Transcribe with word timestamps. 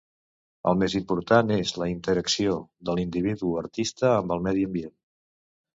El 0.71 0.79
més 0.83 0.95
important 0.99 1.53
és 1.57 1.75
la 1.83 1.89
interacció 1.91 2.57
de 2.89 2.99
l'individu 3.01 3.55
artista 3.65 4.13
amb 4.19 4.39
el 4.39 4.45
medi 4.49 4.71
ambient. 4.73 4.99